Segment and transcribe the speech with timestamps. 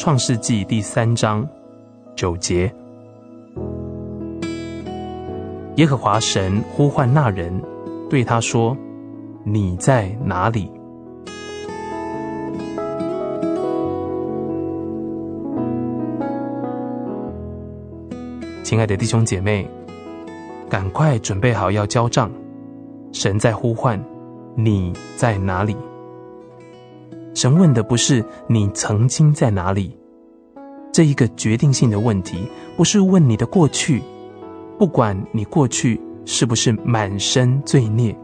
[0.00, 1.46] 创世纪第三章
[2.16, 2.72] 九节，
[5.76, 7.52] 耶和华神呼唤那人，
[8.08, 8.74] 对他说
[9.44, 10.72] ：“你在哪里？”
[18.64, 19.68] 亲爱的弟兄姐妹，
[20.66, 22.30] 赶快准备好要交账，
[23.12, 24.02] 神在呼唤，
[24.54, 25.76] 你在哪里？
[27.40, 29.96] 神问的不是你曾经在哪里，
[30.92, 34.02] 这一个决定性的问题，不是问你的过去，
[34.78, 38.14] 不管你过去是不是满身罪孽，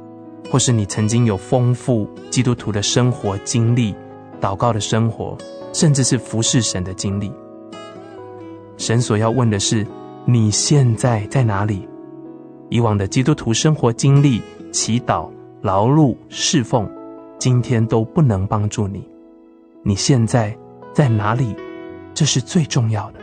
[0.50, 3.94] 或是你曾经有丰富基督徒的生活经历、
[4.38, 5.34] 祷告的生活，
[5.72, 7.32] 甚至是服侍神的经历。
[8.76, 9.86] 神所要问的是
[10.26, 11.88] 你现在在哪里？
[12.68, 15.30] 以往的基督徒生活经历、祈祷、
[15.62, 16.86] 劳碌、侍奉。
[17.38, 19.08] 今天都不能帮助你，
[19.82, 20.56] 你现在
[20.92, 21.54] 在哪里？
[22.14, 23.20] 这是最重要的。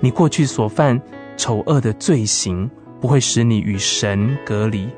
[0.00, 1.00] 你过去所犯
[1.36, 4.88] 丑恶的罪行，不会使你与神隔离。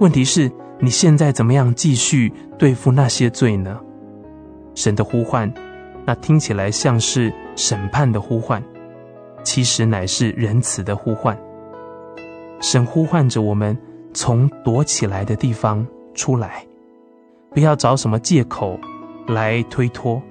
[0.00, 3.78] 问题是，你现在怎么样继续对付那些罪呢？
[4.74, 5.52] 神的呼唤，
[6.04, 8.60] 那听起来像是审判的呼唤，
[9.44, 11.38] 其实乃是仁慈的呼唤。
[12.60, 13.78] 神呼唤着我们
[14.12, 16.66] 从躲起来的地方出来。
[17.52, 18.78] 不要找什么借口
[19.26, 20.22] 来推脱，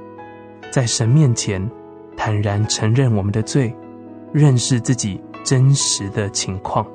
[0.71, 1.69] 在神面前
[2.15, 3.75] 坦然承认我们的罪，
[4.31, 6.85] 认识自己真实的情况。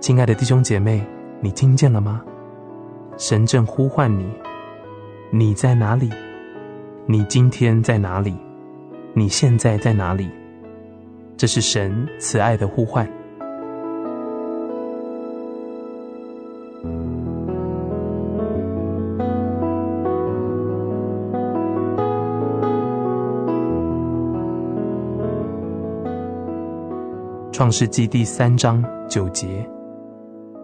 [0.00, 1.04] 亲爱的弟兄姐妹，
[1.40, 2.24] 你听见了吗？
[3.18, 4.30] 神正呼唤你，
[5.30, 6.10] 你在哪里？
[7.06, 8.34] 你今天在哪里？
[9.12, 10.30] 你现在在哪里？
[11.36, 13.06] 这是神慈爱的呼唤。
[27.56, 29.66] 创世纪第三章九节，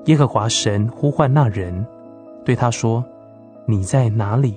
[0.05, 1.87] 耶和华神呼唤那人，
[2.45, 3.03] 对他说
[3.65, 4.55] ：“你在哪里？”